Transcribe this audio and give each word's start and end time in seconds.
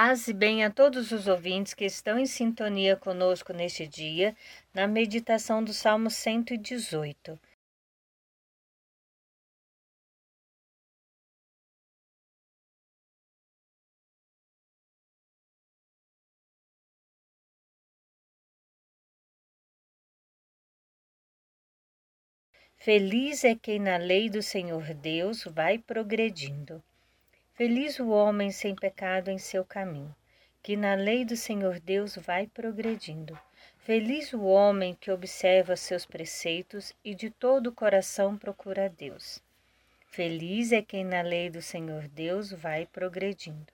Paz 0.00 0.28
e 0.28 0.32
bem 0.32 0.64
a 0.64 0.70
todos 0.70 1.10
os 1.10 1.26
ouvintes 1.26 1.74
que 1.74 1.84
estão 1.84 2.20
em 2.20 2.24
sintonia 2.24 2.94
conosco 2.94 3.52
neste 3.52 3.84
dia, 3.84 4.36
na 4.72 4.86
meditação 4.86 5.60
do 5.64 5.74
Salmo 5.74 6.08
118. 6.08 7.36
Feliz 22.76 23.42
é 23.42 23.56
quem 23.56 23.80
na 23.80 23.96
lei 23.96 24.30
do 24.30 24.44
Senhor 24.44 24.94
Deus 24.94 25.42
vai 25.42 25.76
progredindo. 25.76 26.80
Feliz 27.58 27.98
o 27.98 28.10
homem 28.10 28.52
sem 28.52 28.72
pecado 28.72 29.32
em 29.32 29.36
seu 29.36 29.64
caminho, 29.64 30.14
que 30.62 30.76
na 30.76 30.94
lei 30.94 31.24
do 31.24 31.36
Senhor 31.36 31.80
Deus 31.80 32.14
vai 32.14 32.46
progredindo. 32.46 33.36
Feliz 33.78 34.32
o 34.32 34.44
homem 34.44 34.94
que 34.94 35.10
observa 35.10 35.74
seus 35.74 36.06
preceitos 36.06 36.92
e 37.04 37.16
de 37.16 37.30
todo 37.30 37.66
o 37.66 37.72
coração 37.72 38.38
procura 38.38 38.88
Deus. 38.88 39.42
Feliz 40.06 40.70
é 40.70 40.80
quem 40.80 41.04
na 41.04 41.20
lei 41.20 41.50
do 41.50 41.60
Senhor 41.60 42.06
Deus 42.06 42.52
vai 42.52 42.86
progredindo. 42.86 43.66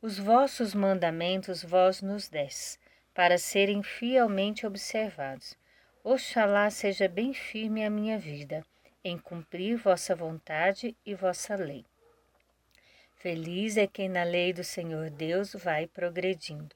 Os 0.00 0.16
vossos 0.16 0.72
mandamentos 0.72 1.64
vós 1.64 2.00
nos 2.00 2.28
des, 2.28 2.78
para 3.12 3.38
serem 3.38 3.82
fielmente 3.82 4.64
observados. 4.64 5.58
Oxalá 6.04 6.70
seja 6.70 7.08
bem 7.08 7.34
firme 7.34 7.84
a 7.84 7.90
minha 7.90 8.20
vida, 8.20 8.64
em 9.02 9.18
cumprir 9.18 9.76
vossa 9.78 10.14
vontade 10.14 10.96
e 11.04 11.12
vossa 11.12 11.56
lei. 11.56 11.84
Feliz 13.20 13.76
é 13.76 13.86
quem 13.86 14.08
na 14.08 14.22
lei 14.22 14.50
do 14.50 14.64
Senhor 14.64 15.10
Deus 15.10 15.52
vai 15.52 15.86
progredindo. 15.86 16.74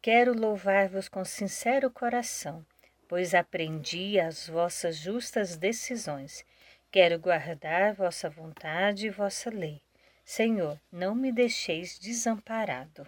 Quero 0.00 0.32
louvar-vos 0.32 1.08
com 1.08 1.24
sincero 1.24 1.90
coração, 1.90 2.64
pois 3.08 3.34
aprendi 3.34 4.20
as 4.20 4.48
vossas 4.48 4.96
justas 4.96 5.56
decisões. 5.56 6.44
Quero 6.92 7.18
guardar 7.18 7.92
vossa 7.92 8.30
vontade 8.30 9.08
e 9.08 9.10
vossa 9.10 9.50
lei. 9.50 9.82
Senhor, 10.24 10.80
não 10.92 11.12
me 11.12 11.32
deixeis 11.32 11.98
desamparado. 11.98 13.04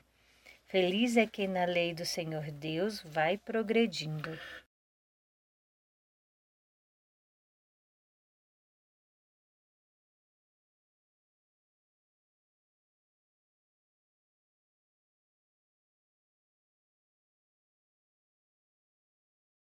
Feliz 0.67 1.17
é 1.17 1.29
quem 1.29 1.47
na 1.47 1.65
lei 1.65 1.95
do 1.95 2.05
Senhor 2.05 2.51
Deus 2.51 3.01
vai 3.01 3.39
progredindo. 3.39 4.37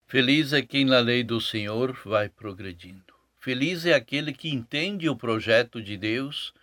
Feliz 0.08 0.52
é 0.52 0.62
quem 0.62 0.84
na 0.84 1.00
lei 1.00 1.24
do 1.24 1.40
Senhor 1.40 1.98
vai 2.04 2.28
progredindo. 2.28 3.12
Feliz 3.40 3.84
é 3.84 3.92
aquele 3.92 4.32
que 4.32 4.48
entende 4.48 5.08
o 5.08 5.16
projeto 5.16 5.82
de 5.82 5.96
Deus 5.96 6.54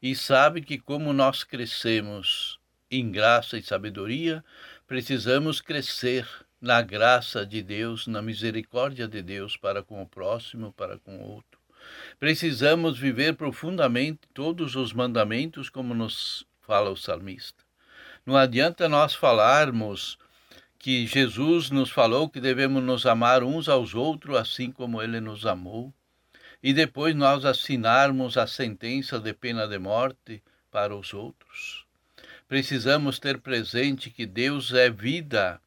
e 0.00 0.14
sabe 0.14 0.62
que, 0.62 0.78
como 0.78 1.12
nós 1.12 1.42
crescemos 1.42 2.60
em 2.88 3.10
graça 3.10 3.58
e 3.58 3.62
sabedoria, 3.62 4.44
precisamos 4.86 5.60
crescer 5.60 6.28
na 6.60 6.80
graça 6.80 7.44
de 7.44 7.60
Deus, 7.60 8.06
na 8.06 8.22
misericórdia 8.22 9.08
de 9.08 9.20
Deus 9.20 9.56
para 9.56 9.82
com 9.82 10.00
o 10.00 10.06
próximo, 10.06 10.72
para 10.72 10.96
com 10.96 11.16
o 11.16 11.28
outro. 11.28 11.58
Precisamos 12.20 12.96
viver 12.96 13.34
profundamente 13.34 14.20
todos 14.32 14.76
os 14.76 14.92
mandamentos, 14.92 15.68
como 15.68 15.92
nos 15.92 16.46
fala 16.60 16.88
o 16.88 16.96
salmista. 16.96 17.64
Não 18.24 18.36
adianta 18.36 18.88
nós 18.88 19.12
falarmos 19.12 20.16
que 20.82 21.06
Jesus 21.06 21.70
nos 21.70 21.90
falou 21.90 22.28
que 22.28 22.40
devemos 22.40 22.82
nos 22.82 23.06
amar 23.06 23.44
uns 23.44 23.68
aos 23.68 23.94
outros 23.94 24.36
assim 24.36 24.72
como 24.72 25.00
ele 25.00 25.20
nos 25.20 25.46
amou, 25.46 25.94
e 26.60 26.72
depois 26.72 27.14
nós 27.14 27.44
assinarmos 27.44 28.36
a 28.36 28.48
sentença 28.48 29.20
de 29.20 29.32
pena 29.32 29.68
de 29.68 29.78
morte 29.78 30.42
para 30.72 30.96
os 30.96 31.14
outros. 31.14 31.86
Precisamos 32.48 33.20
ter 33.20 33.38
presente 33.38 34.10
que 34.10 34.26
Deus 34.26 34.72
é 34.72 34.90
vida 34.90 35.60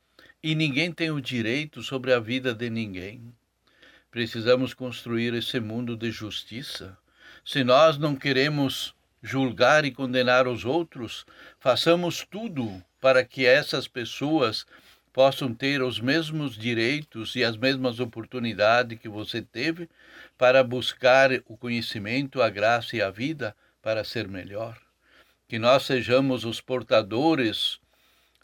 e 0.44 0.54
ninguém 0.54 0.92
tem 0.92 1.12
o 1.12 1.22
direito 1.22 1.82
sobre 1.82 2.12
a 2.12 2.20
vida 2.20 2.54
de 2.54 2.70
ninguém. 2.70 3.34
Precisamos 4.12 4.74
construir 4.74 5.34
esse 5.34 5.62
mundo 5.62 5.96
de 5.96 6.12
justiça. 6.12 6.98
Se 7.46 7.64
nós 7.64 7.98
não 7.98 8.18
queremos 8.18 8.94
julgar 9.24 9.86
e 9.86 9.92
condenar 9.92 10.46
os 10.46 10.66
outros, 10.66 11.26
façamos 11.58 12.26
tudo 12.30 12.84
para 13.00 13.24
que 13.24 13.46
essas 13.46 13.88
pessoas 13.88 14.66
possam 15.16 15.54
ter 15.54 15.82
os 15.82 15.98
mesmos 15.98 16.58
direitos 16.58 17.38
e 17.38 17.44
as 17.46 17.56
mesmas 17.56 18.02
oportunidades 18.02 19.00
que 19.00 19.08
você 19.08 19.42
teve 19.42 19.90
para 20.38 20.62
buscar 20.62 21.30
o 21.46 21.56
conhecimento, 21.56 22.42
a 22.42 22.50
graça 22.50 22.98
e 22.98 23.02
a 23.02 23.10
vida 23.10 23.56
para 23.82 24.04
ser 24.04 24.28
melhor. 24.28 24.78
Que 25.48 25.58
nós 25.58 25.84
sejamos 25.84 26.44
os 26.44 26.60
portadores, 26.60 27.80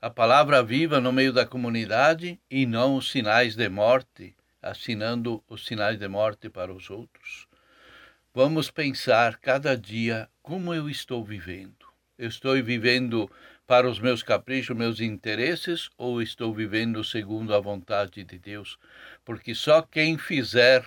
a 0.02 0.10
palavra 0.10 0.64
viva 0.64 1.02
no 1.02 1.12
meio 1.12 1.34
da 1.34 1.46
comunidade 1.46 2.40
e 2.50 2.66
não 2.66 2.96
os 2.96 3.12
sinais 3.12 3.54
de 3.54 3.68
morte, 3.68 4.34
assinando 4.62 5.44
os 5.50 5.66
sinais 5.66 6.00
de 6.00 6.08
morte 6.08 6.50
para 6.50 6.74
os 6.74 6.90
outros. 6.90 7.50
Vamos 8.34 8.72
pensar 8.72 9.40
cada 9.40 9.76
dia 9.76 10.30
como 10.42 10.74
eu 10.74 10.90
estou 10.90 11.22
vivendo. 11.22 11.81
Estou 12.22 12.54
vivendo 12.62 13.28
para 13.66 13.90
os 13.90 14.00
meus 14.00 14.22
caprichos, 14.22 14.78
meus 14.78 15.00
interesses, 15.00 15.90
ou 15.98 16.22
estou 16.22 16.54
vivendo 16.54 17.04
segundo 17.04 17.56
a 17.56 17.60
vontade 17.60 18.24
de 18.24 18.38
Deus? 18.38 18.78
Porque 19.26 19.56
só 19.56 19.82
quem 19.82 20.20
fizer 20.20 20.86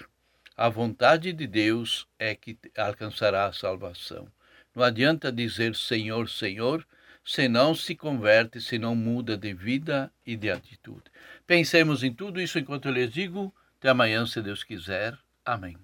a 0.56 0.68
vontade 0.68 1.32
de 1.32 1.46
Deus 1.48 2.06
é 2.20 2.36
que 2.36 2.56
alcançará 2.76 3.46
a 3.46 3.52
salvação. 3.52 4.28
Não 4.72 4.84
adianta 4.84 5.32
dizer 5.32 5.74
Senhor, 5.74 6.28
Senhor, 6.28 6.86
se 7.24 7.48
não 7.48 7.74
se 7.74 7.96
converte, 7.96 8.60
se 8.60 8.78
não 8.78 8.94
muda 8.94 9.36
de 9.36 9.52
vida 9.52 10.12
e 10.24 10.36
de 10.36 10.50
atitude. 10.50 11.04
Pensemos 11.44 12.04
em 12.04 12.12
tudo 12.12 12.40
isso 12.40 12.60
enquanto 12.60 12.86
eu 12.86 12.92
lhes 12.92 13.12
digo. 13.12 13.52
Até 13.78 13.88
amanhã, 13.88 14.24
se 14.24 14.40
Deus 14.40 14.62
quiser. 14.62 15.18
Amém. 15.44 15.76